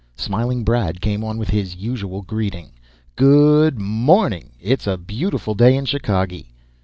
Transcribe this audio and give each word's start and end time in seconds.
Smiling 0.15 0.63
Brad 0.63 0.99
came 0.99 1.23
on 1.23 1.37
with 1.37 1.51
his 1.51 1.75
usual 1.75 2.23
greeting. 2.23 2.71
"Good 3.15 3.77
morning 3.79 4.53
it's 4.59 4.87
a 4.87 4.97
beautiful 4.97 5.53
day 5.53 5.75
in 5.77 5.85
Chicagee!" 5.85 6.49